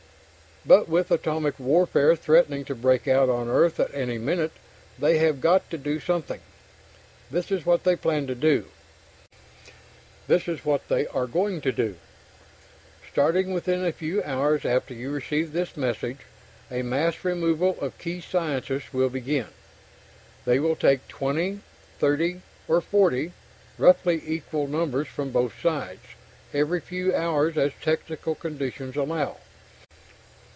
But 0.63 0.87
with 0.87 1.09
atomic 1.09 1.57
warfare 1.57 2.15
threatening 2.15 2.65
to 2.65 2.75
break 2.75 3.07
out 3.07 3.29
on 3.29 3.49
Earth 3.49 3.79
at 3.79 3.91
any 3.95 4.19
minute, 4.19 4.51
they 4.99 5.17
have 5.17 5.41
got 5.41 5.67
to 5.71 5.77
do 5.79 5.99
something. 5.99 6.39
This 7.31 7.49
is 7.49 7.65
what 7.65 7.83
they 7.83 7.95
plan 7.95 8.27
to 8.27 8.35
do 8.35 8.65
this 10.27 10.47
is 10.47 10.63
what 10.63 10.87
they 10.87 11.07
are 11.07 11.25
going 11.25 11.61
to 11.61 11.71
do. 11.71 11.95
Starting 13.11 13.55
within 13.55 13.83
a 13.83 13.91
few 13.91 14.21
hours 14.21 14.63
after 14.63 14.93
you 14.93 15.09
receive 15.09 15.51
this 15.51 15.75
message, 15.75 16.19
a 16.69 16.83
mass 16.83 17.25
removal 17.25 17.75
of 17.81 17.97
key 17.97 18.21
scientists 18.21 18.93
will 18.93 19.09
begin. 19.09 19.47
They 20.45 20.59
will 20.59 20.75
take 20.75 21.07
20, 21.07 21.61
30, 21.97 22.41
or 22.67 22.81
40 22.81 23.31
roughly 23.79 24.21
equal 24.27 24.67
numbers 24.67 25.07
from 25.07 25.31
both 25.31 25.59
sides 25.59 26.01
every 26.53 26.81
few 26.81 27.15
hours 27.15 27.57
as 27.57 27.71
technical 27.81 28.35
conditions 28.35 28.95
allow. 28.95 29.37